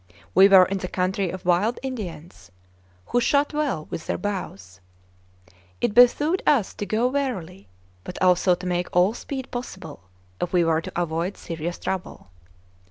We 0.33 0.47
were 0.49 0.65
in 0.65 0.79
the 0.79 0.87
country 0.87 1.29
of 1.29 1.45
wild 1.45 1.77
Indians, 1.83 2.49
who 3.09 3.21
shot 3.21 3.53
well 3.53 3.85
with 3.91 4.07
their 4.07 4.17
bows. 4.17 4.79
It 5.79 5.93
behooved 5.93 6.41
us 6.47 6.73
to 6.73 6.87
go 6.87 7.07
warily, 7.07 7.69
but 8.03 8.19
also 8.19 8.55
to 8.55 8.65
make 8.65 8.87
all 8.95 9.13
speed 9.13 9.51
possible, 9.51 10.09
if 10.41 10.51
we 10.53 10.63
were 10.63 10.81
to 10.81 10.99
avoid 10.99 11.37
serious 11.37 11.77
trouble. 11.77 12.31